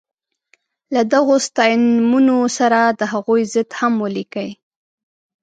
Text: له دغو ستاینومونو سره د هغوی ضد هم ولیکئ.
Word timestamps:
له 0.93 1.01
دغو 1.13 1.35
ستاینومونو 1.47 2.37
سره 2.57 2.79
د 2.99 3.01
هغوی 3.13 3.41
ضد 3.53 3.69
هم 3.79 3.93
ولیکئ. 4.03 4.49